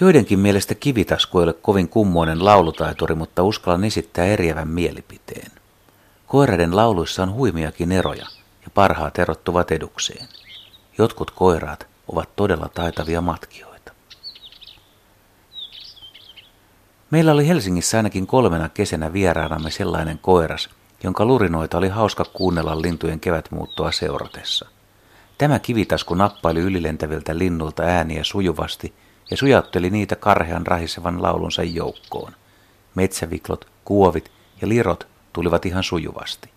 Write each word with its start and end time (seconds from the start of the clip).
Joidenkin 0.00 0.38
mielestä 0.38 0.74
kivitasku 0.74 1.38
ei 1.38 1.44
ole 1.44 1.52
kovin 1.52 1.88
kummoinen 1.88 2.44
laulutaituri, 2.44 3.14
mutta 3.14 3.42
uskallan 3.42 3.84
esittää 3.84 4.24
eriävän 4.24 4.68
mielipiteen. 4.68 5.52
Koiraiden 6.26 6.76
lauluissa 6.76 7.22
on 7.22 7.32
huimiakin 7.32 7.92
eroja, 7.92 8.26
ja 8.62 8.70
parhaat 8.74 9.18
erottuvat 9.18 9.72
edukseen. 9.72 10.28
Jotkut 10.98 11.30
koiraat 11.30 11.86
ovat 12.08 12.36
todella 12.36 12.68
taitavia 12.74 13.20
matkijoita. 13.20 13.92
Meillä 17.10 17.32
oli 17.32 17.48
Helsingissä 17.48 17.96
ainakin 17.96 18.26
kolmena 18.26 18.68
kesänä 18.68 19.12
vieraanamme 19.12 19.70
sellainen 19.70 20.18
koiras, 20.18 20.68
jonka 21.04 21.24
lurinoita 21.24 21.78
oli 21.78 21.88
hauska 21.88 22.24
kuunnella 22.24 22.82
lintujen 22.82 23.20
kevätmuuttoa 23.20 23.92
seuratessa. 23.92 24.68
Tämä 25.38 25.58
kivitasku 25.58 26.14
nappaili 26.14 26.60
ylilentäviltä 26.60 27.38
linnulta 27.38 27.82
ääniä 27.82 28.24
sujuvasti 28.24 28.94
ja 29.30 29.36
sujautteli 29.36 29.90
niitä 29.90 30.16
karhean 30.16 30.66
rahisevan 30.66 31.22
laulunsa 31.22 31.62
joukkoon. 31.62 32.32
Metsäviklot, 32.94 33.68
kuovit 33.84 34.32
ja 34.62 34.68
lirot 34.68 35.08
tulivat 35.32 35.66
ihan 35.66 35.82
sujuvasti. 35.82 36.50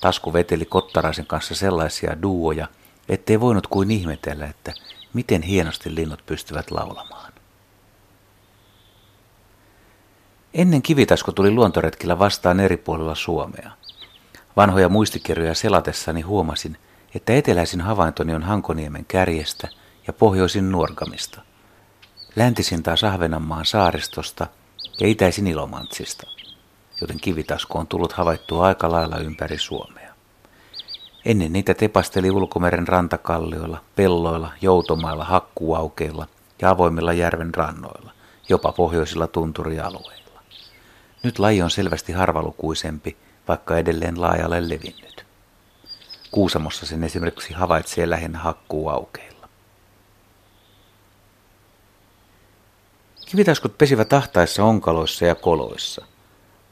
Tasku 0.00 0.32
veteli 0.32 0.64
kottaraisen 0.64 1.26
kanssa 1.26 1.54
sellaisia 1.54 2.22
duoja, 2.22 2.68
ettei 3.08 3.40
voinut 3.40 3.66
kuin 3.66 3.90
ihmetellä, 3.90 4.46
että 4.46 4.72
miten 5.12 5.42
hienosti 5.42 5.94
linnut 5.94 6.26
pystyvät 6.26 6.70
laulamaan. 6.70 7.32
Ennen 10.54 10.82
kivitasku 10.82 11.32
tuli 11.32 11.50
luontoretkillä 11.50 12.18
vastaan 12.18 12.60
eri 12.60 12.76
puolilla 12.76 13.14
Suomea. 13.14 13.70
Vanhoja 14.56 14.88
muistikirjoja 14.88 15.54
selatessani 15.54 16.20
huomasin, 16.20 16.76
että 17.14 17.32
eteläisin 17.32 17.80
havaintoni 17.80 18.34
on 18.34 18.42
Hankoniemen 18.42 19.04
kärjestä 19.04 19.68
ja 20.06 20.12
pohjoisin 20.12 20.72
Nuorgamista. 20.72 21.49
Läntisin 22.36 22.82
taas 22.82 23.04
Ahvenanmaan 23.04 23.66
saaristosta 23.66 24.46
ja 25.00 25.08
itäisin 25.08 25.46
Ilomantsista, 25.46 26.26
joten 27.00 27.20
kivitasku 27.20 27.78
on 27.78 27.86
tullut 27.86 28.12
havaittua 28.12 28.66
aika 28.66 28.90
lailla 28.90 29.18
ympäri 29.18 29.58
Suomea. 29.58 30.14
Ennen 31.24 31.52
niitä 31.52 31.74
tepasteli 31.74 32.30
ulkomeren 32.30 32.88
rantakallioilla, 32.88 33.80
pelloilla, 33.96 34.52
joutomailla, 34.60 35.24
hakkuaukeilla 35.24 36.26
ja 36.62 36.70
avoimilla 36.70 37.12
järven 37.12 37.54
rannoilla, 37.54 38.12
jopa 38.48 38.72
pohjoisilla 38.72 39.26
tunturialueilla. 39.26 40.40
Nyt 41.22 41.38
laji 41.38 41.62
on 41.62 41.70
selvästi 41.70 42.12
harvalukuisempi, 42.12 43.16
vaikka 43.48 43.78
edelleen 43.78 44.20
laajalle 44.20 44.68
levinnyt. 44.68 45.26
Kuusamossa 46.30 46.86
sen 46.86 47.04
esimerkiksi 47.04 47.52
havaitsee 47.52 48.10
lähinnä 48.10 48.38
hakkuuaukeilla. 48.38 49.39
Kivitaskut 53.30 53.78
pesivät 53.78 54.08
tahtaissa 54.08 54.64
onkaloissa 54.64 55.24
ja 55.24 55.34
koloissa. 55.34 56.04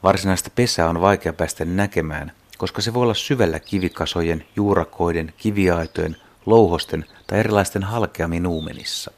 Varsinaista 0.03 0.49
pesää 0.55 0.89
on 0.89 1.01
vaikea 1.01 1.33
päästä 1.33 1.65
näkemään, 1.65 2.31
koska 2.57 2.81
se 2.81 2.93
voi 2.93 3.03
olla 3.03 3.13
syvällä 3.13 3.59
kivikasojen, 3.59 4.45
juurakoiden, 4.55 5.33
kiviaitojen, 5.37 6.17
louhosten 6.45 7.05
tai 7.27 7.39
erilaisten 7.39 7.83
halkeamin 7.83 8.47
uumenissa. 8.47 9.11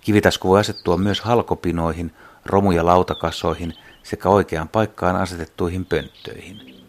Kivitasku 0.00 0.48
voi 0.48 0.60
asettua 0.60 0.96
myös 0.96 1.20
halkopinoihin, 1.20 2.14
romu- 2.44 2.72
ja 2.72 2.86
lautakasoihin 2.86 3.74
sekä 4.02 4.28
oikeaan 4.28 4.68
paikkaan 4.68 5.16
asetettuihin 5.16 5.84
pönttöihin. 5.84 6.84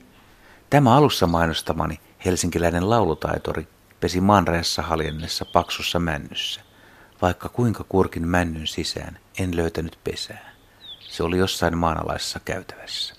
Tämä 0.70 0.96
alussa 0.96 1.28
mainostamani 1.28 2.00
helsinkiläinen 2.26 2.90
laulutaitori 2.90 3.68
pesi 4.00 4.22
maanrajassa 4.22 4.82
haljennessa 4.82 5.46
paksussa 5.46 6.00
männyssä. 6.00 6.65
Vaikka 7.26 7.50
kuinka 7.50 7.86
kurkin 7.90 8.28
männyn 8.28 8.68
sisään, 8.68 9.20
en 9.40 9.56
löytänyt 9.56 10.00
pesää. 10.04 10.52
Se 11.00 11.24
oli 11.24 11.38
jossain 11.38 11.78
maanalaisessa 11.78 12.40
käytävässä. 12.46 13.16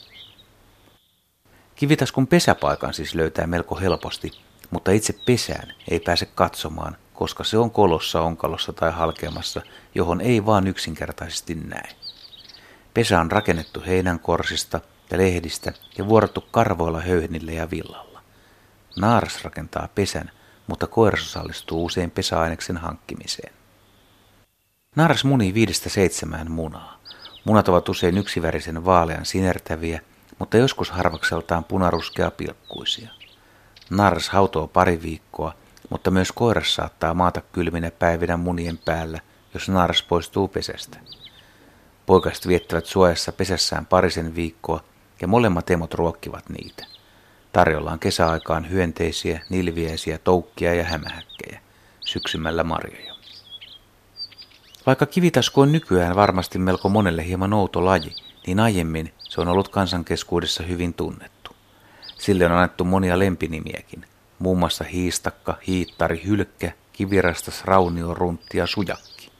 Kivitaskun 1.74 2.26
pesäpaikan 2.26 2.94
siis 2.94 3.14
löytää 3.14 3.46
melko 3.46 3.76
helposti, 3.76 4.32
mutta 4.70 4.92
itse 4.92 5.12
pesään 5.12 5.72
ei 5.90 6.00
pääse 6.00 6.26
katsomaan, 6.26 6.96
koska 7.14 7.44
se 7.44 7.58
on 7.58 7.70
kolossa, 7.70 8.20
onkalossa 8.20 8.72
tai 8.72 8.92
halkeamassa, 8.92 9.62
johon 9.94 10.20
ei 10.20 10.46
vaan 10.46 10.66
yksinkertaisesti 10.66 11.54
näe. 11.54 11.88
Pesä 12.94 13.20
on 13.20 13.32
rakennettu 13.32 13.82
heinänkorsista 13.86 14.80
ja 15.10 15.18
lehdistä 15.18 15.72
ja 15.98 16.08
vuorattu 16.08 16.40
karvoilla 16.50 17.00
höyhenille 17.00 17.52
ja 17.52 17.70
villalla. 17.70 18.22
Naaras 18.96 19.44
rakentaa 19.44 19.88
pesän, 19.94 20.30
mutta 20.66 20.86
koiras 20.86 21.26
osallistuu 21.26 21.84
usein 21.84 22.10
pesäaineksen 22.10 22.76
hankkimiseen. 22.76 23.56
Naaras 24.96 25.24
munii 25.24 25.54
viidestä 25.54 25.88
seitsemään 25.88 26.50
munaa. 26.50 27.00
Munat 27.44 27.68
ovat 27.68 27.88
usein 27.88 28.18
yksivärisen 28.18 28.84
vaalean 28.84 29.26
sinertäviä, 29.26 30.00
mutta 30.38 30.56
joskus 30.56 30.90
harvakseltaan 30.90 31.64
punaruskea 31.64 32.30
pilkkuisia. 32.30 33.10
Naaras 33.90 34.28
hautoo 34.28 34.66
pari 34.66 35.02
viikkoa, 35.02 35.54
mutta 35.90 36.10
myös 36.10 36.32
koiras 36.32 36.74
saattaa 36.74 37.14
maata 37.14 37.40
kylminä 37.40 37.90
päivinä 37.90 38.36
munien 38.36 38.78
päällä, 38.78 39.20
jos 39.54 39.68
naaras 39.68 40.02
poistuu 40.02 40.48
pesästä. 40.48 40.98
Poikaset 42.06 42.48
viettävät 42.48 42.86
suojassa 42.86 43.32
pesässään 43.32 43.86
parisen 43.86 44.34
viikkoa 44.34 44.84
ja 45.20 45.28
molemmat 45.28 45.70
emot 45.70 45.94
ruokkivat 45.94 46.48
niitä. 46.48 46.86
Tarjolla 47.52 47.92
on 47.92 47.98
kesäaikaan 47.98 48.70
hyönteisiä, 48.70 49.40
nilviäisiä, 49.48 50.18
toukkia 50.18 50.74
ja 50.74 50.84
hämähäkkejä, 50.84 51.60
syksymällä 52.00 52.64
marjoja. 52.64 53.15
Vaikka 54.86 55.06
kivitasku 55.06 55.60
on 55.60 55.72
nykyään 55.72 56.16
varmasti 56.16 56.58
melko 56.58 56.88
monelle 56.88 57.26
hieman 57.26 57.52
outo 57.52 57.84
laji, 57.84 58.14
niin 58.46 58.60
aiemmin 58.60 59.12
se 59.18 59.40
on 59.40 59.48
ollut 59.48 59.68
kansankeskuudessa 59.68 60.62
hyvin 60.62 60.94
tunnettu. 60.94 61.50
Sille 62.18 62.46
on 62.46 62.52
annettu 62.52 62.84
monia 62.84 63.18
lempinimiäkin, 63.18 64.06
muun 64.38 64.58
muassa 64.58 64.84
hiistakka, 64.84 65.56
hiittari, 65.66 66.22
hylkkä, 66.24 66.72
kivirastas, 66.92 67.64
raunio, 67.64 68.14
runtti 68.14 68.58
ja 68.58 68.66
sujakki. 68.66 69.30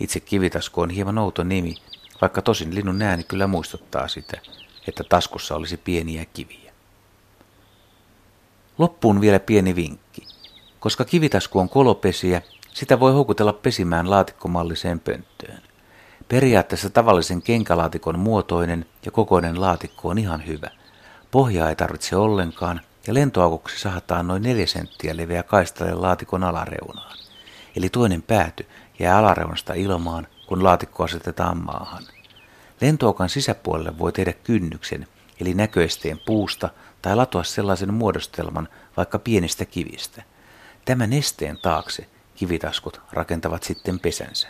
Itse 0.00 0.20
kivitasku 0.20 0.80
on 0.80 0.90
hieman 0.90 1.18
outo 1.18 1.44
nimi, 1.44 1.74
vaikka 2.20 2.42
tosin 2.42 2.74
linnun 2.74 3.02
ääni 3.02 3.24
kyllä 3.24 3.46
muistuttaa 3.46 4.08
sitä, 4.08 4.40
että 4.88 5.04
taskussa 5.04 5.54
olisi 5.54 5.76
pieniä 5.76 6.24
kiviä. 6.24 6.72
Loppuun 8.78 9.20
vielä 9.20 9.40
pieni 9.40 9.76
vinkki. 9.76 10.26
Koska 10.80 11.04
kivitasku 11.04 11.58
on 11.58 11.68
kolopesiä, 11.68 12.42
sitä 12.74 13.00
voi 13.00 13.12
houkutella 13.12 13.52
pesimään 13.52 14.10
laatikkomalliseen 14.10 15.00
pönttöön. 15.00 15.62
Periaatteessa 16.28 16.90
tavallisen 16.90 17.42
kenkälaatikon 17.42 18.18
muotoinen 18.18 18.86
ja 19.04 19.10
kokoinen 19.10 19.60
laatikko 19.60 20.08
on 20.08 20.18
ihan 20.18 20.46
hyvä. 20.46 20.70
Pohjaa 21.30 21.68
ei 21.68 21.76
tarvitse 21.76 22.16
ollenkaan 22.16 22.80
ja 23.06 23.14
lentoaukoksi 23.14 23.80
sahataan 23.80 24.26
noin 24.26 24.42
4 24.42 24.66
senttiä 24.66 25.16
leveä 25.16 25.42
kaistalle 25.42 25.94
laatikon 25.94 26.44
alareunaan. 26.44 27.18
Eli 27.76 27.88
toinen 27.88 28.22
pääty 28.22 28.66
jää 28.98 29.18
alareunasta 29.18 29.74
ilmaan, 29.74 30.26
kun 30.46 30.64
laatikko 30.64 31.04
asetetaan 31.04 31.64
maahan. 31.64 32.02
Lentoaukan 32.80 33.28
sisäpuolelle 33.28 33.98
voi 33.98 34.12
tehdä 34.12 34.32
kynnyksen, 34.32 35.06
eli 35.40 35.54
näköisteen 35.54 36.20
puusta 36.26 36.68
tai 37.02 37.16
latoa 37.16 37.44
sellaisen 37.44 37.94
muodostelman 37.94 38.68
vaikka 38.96 39.18
pienistä 39.18 39.64
kivistä. 39.64 40.22
Tämän 40.84 41.10
nesteen 41.10 41.58
taakse 41.58 42.06
kivitaskut 42.40 43.00
rakentavat 43.12 43.62
sitten 43.62 44.00
pesänsä. 44.00 44.48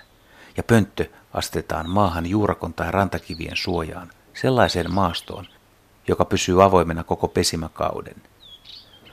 Ja 0.56 0.62
pönttö 0.62 1.04
astetaan 1.32 1.90
maahan 1.90 2.26
juurakon 2.26 2.74
tai 2.74 2.90
rantakivien 2.90 3.56
suojaan, 3.56 4.10
sellaiseen 4.34 4.92
maastoon, 4.92 5.46
joka 6.08 6.24
pysyy 6.24 6.64
avoimena 6.64 7.04
koko 7.04 7.28
pesimäkauden. 7.28 8.22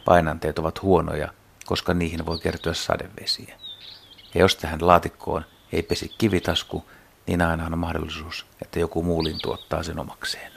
Painanteet 0.06 0.60
ovat 0.60 0.82
huonoja, 0.82 1.34
koska 1.66 1.94
niihin 1.94 2.26
voi 2.26 2.40
kertyä 2.40 2.74
sadevesiä. 2.74 3.56
Ja 4.34 4.40
jos 4.40 4.56
tähän 4.56 4.88
laatikkoon 4.88 5.46
ei 5.72 5.84
pesi 5.84 6.12
kivitasku, 6.18 6.86
niin 7.28 7.42
aina 7.42 7.66
on 7.66 7.78
mahdollisuus, 7.78 8.46
että 8.62 8.80
joku 8.80 9.04
muu 9.04 9.24
lintu 9.24 9.52
ottaa 9.52 9.84
sen 9.84 10.00
omakseen. 10.00 10.57